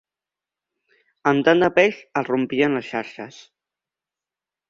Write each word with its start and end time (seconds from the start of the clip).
Amb 1.31 1.43
tant 1.47 1.61
de 1.65 1.69
peix 1.75 1.99
es 2.21 2.27
rompien 2.31 2.79
les 2.79 2.87
xarxes. 2.95 3.37